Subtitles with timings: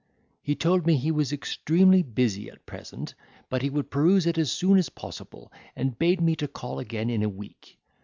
[0.41, 3.13] He told me he was extremely busy at present,
[3.51, 7.11] but he would peruse it as soon as possible, and bade me to call again
[7.11, 7.77] in a week.